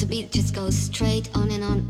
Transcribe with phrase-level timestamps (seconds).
[0.00, 1.86] The beat just goes straight on and on.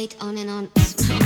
[0.00, 1.19] wait on and on.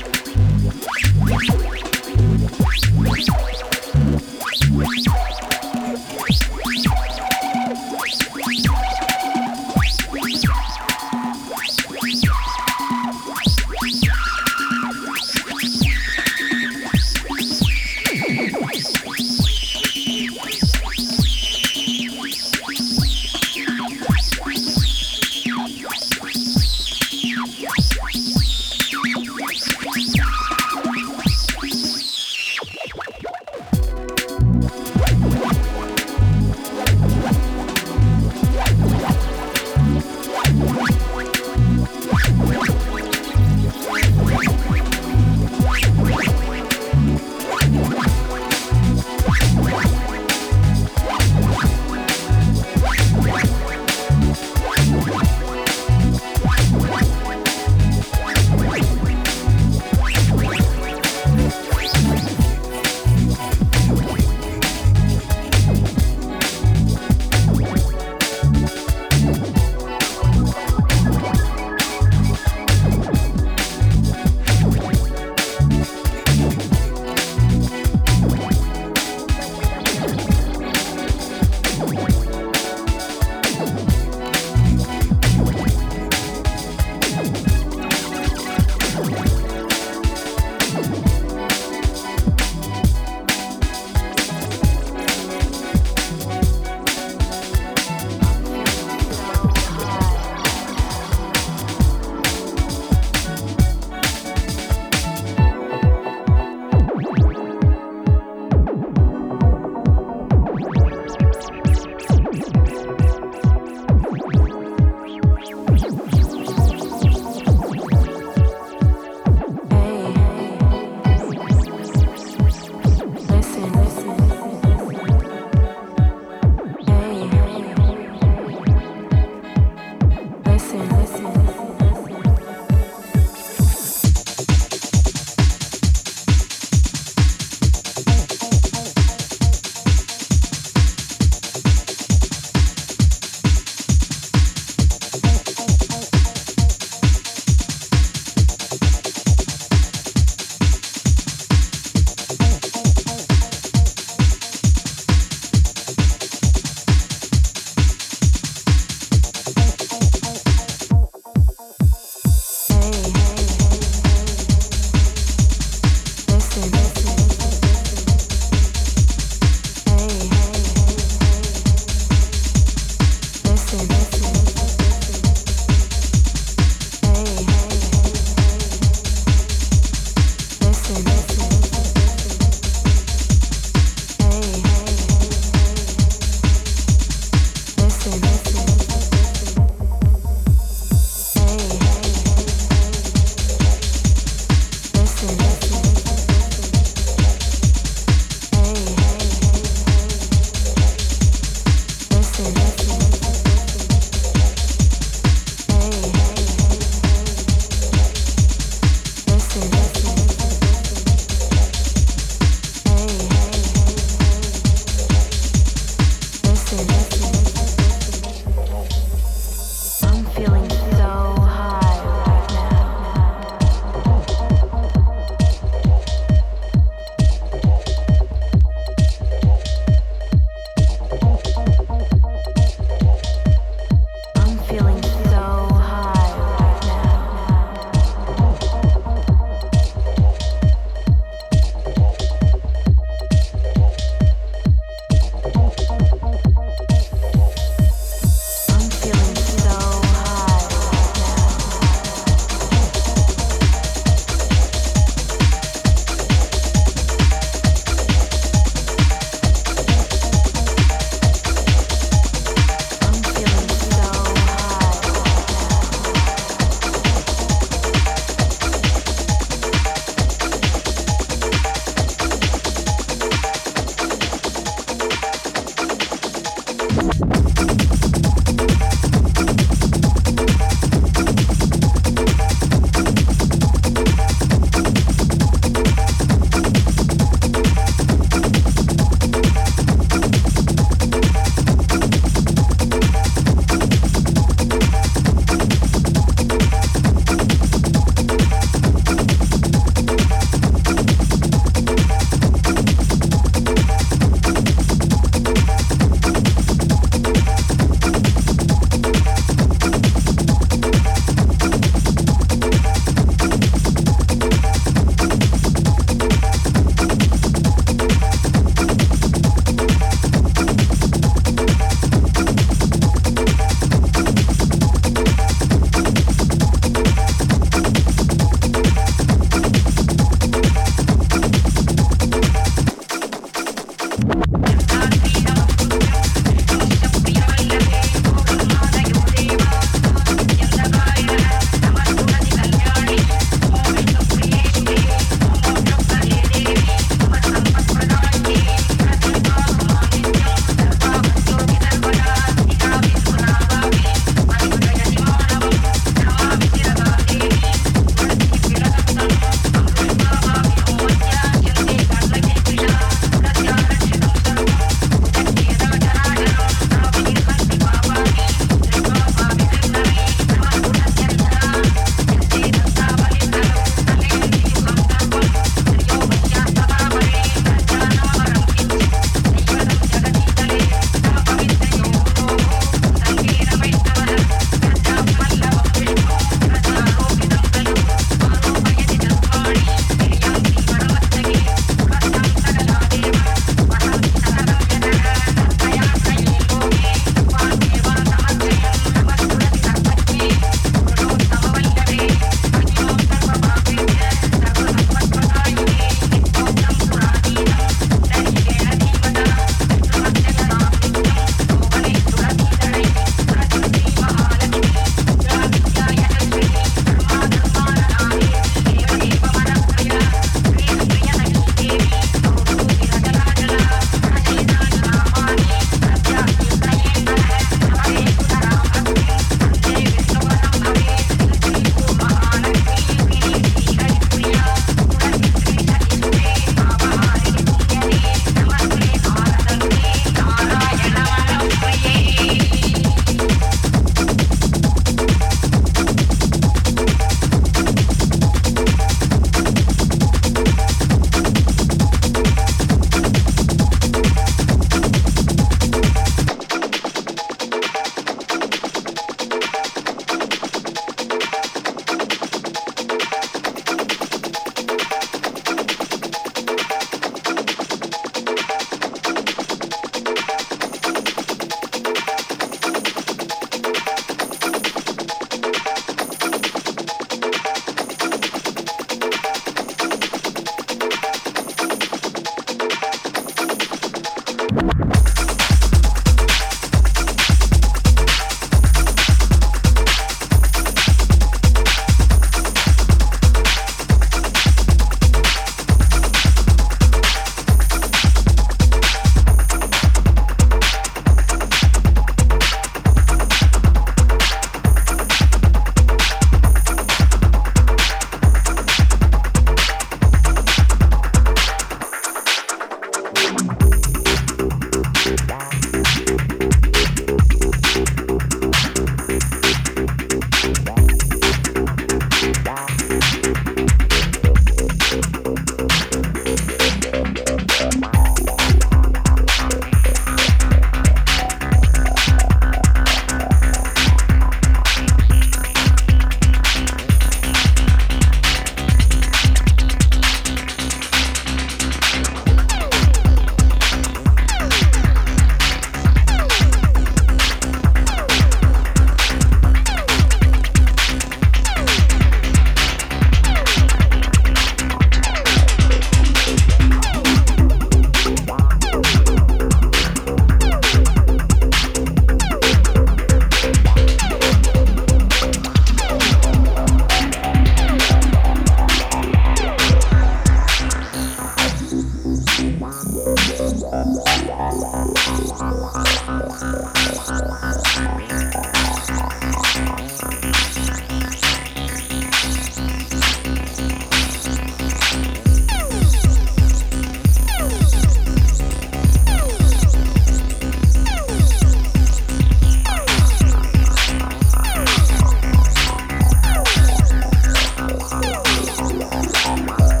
[599.61, 600.00] Mama.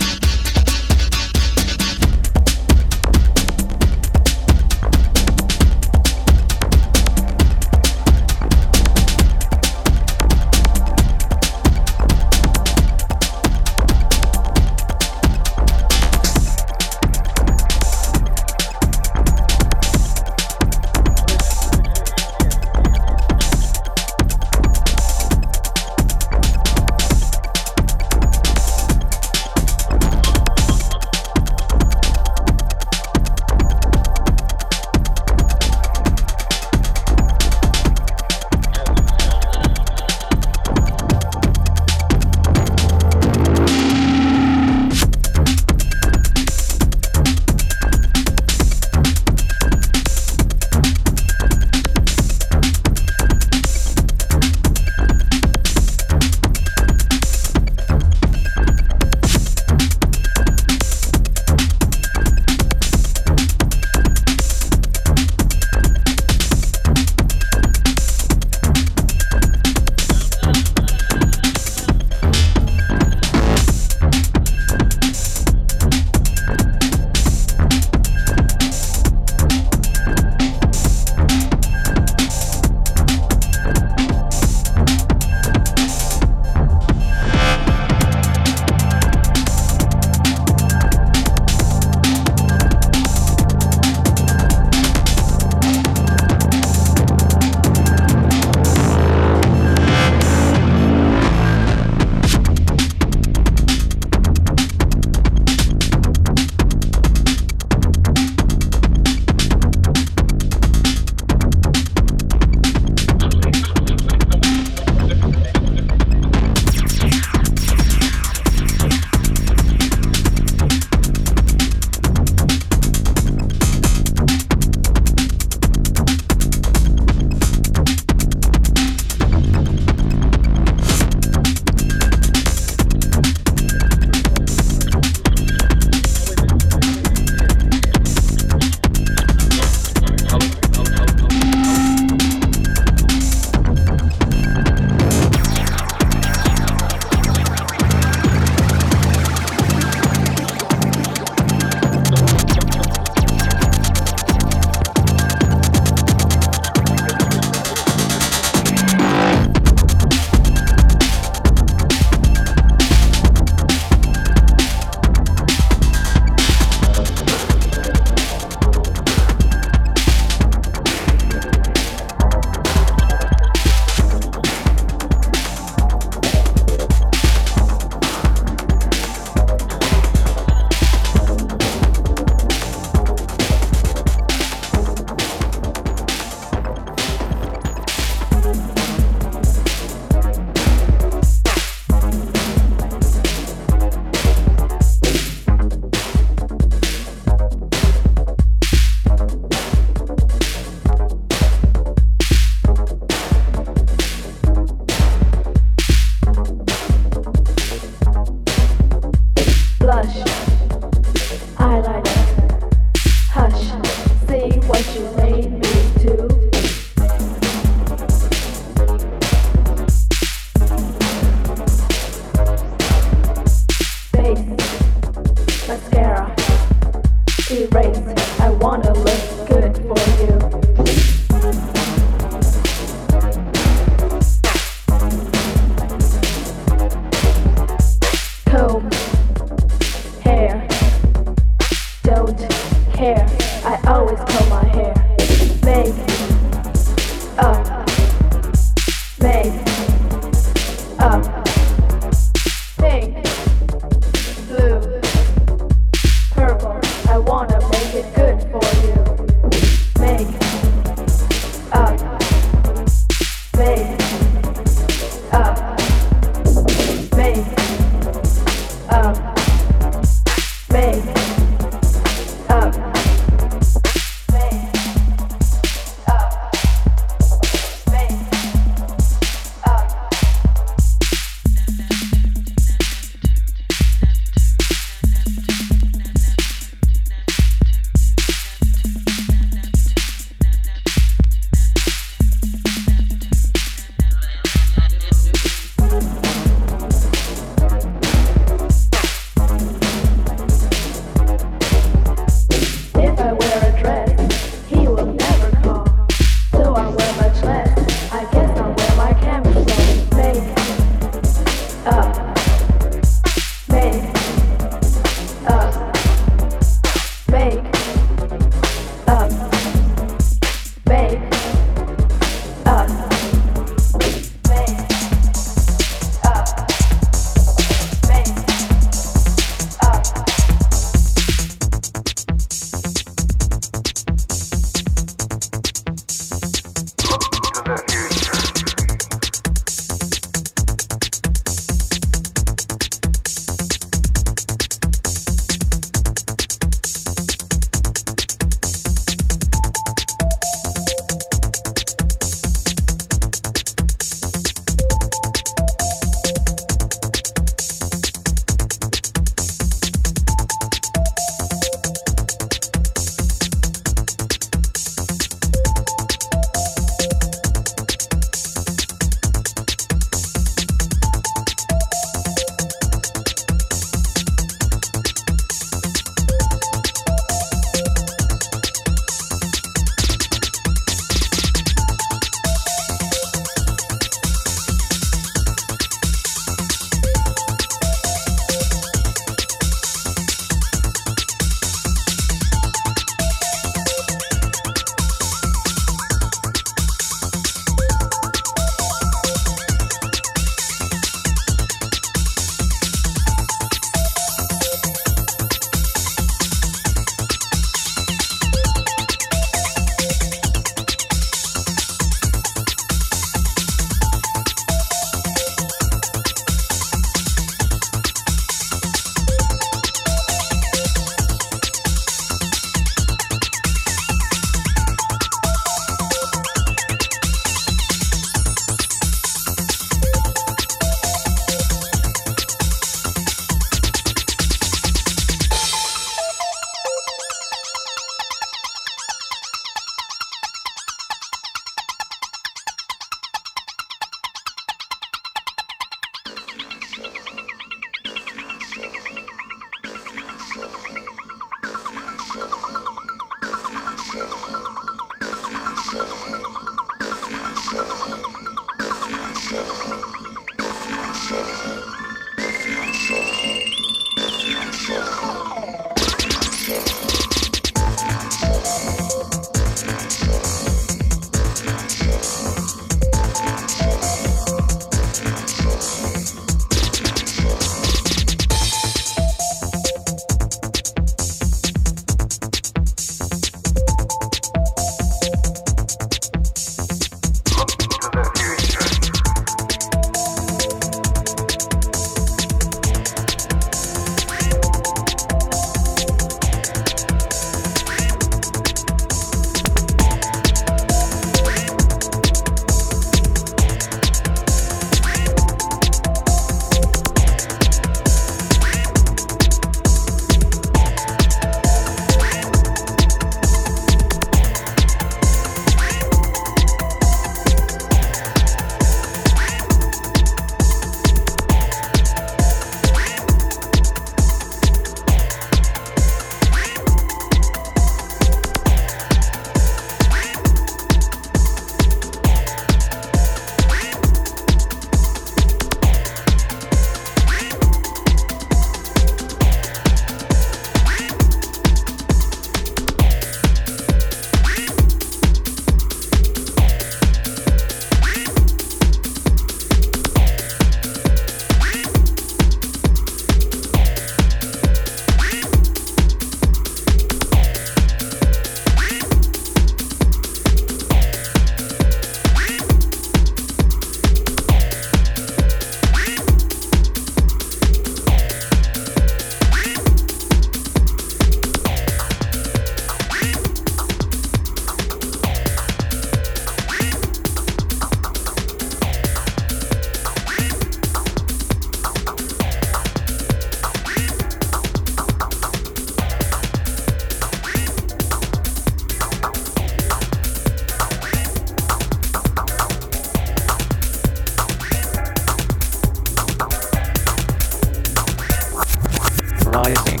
[599.61, 600.00] rising.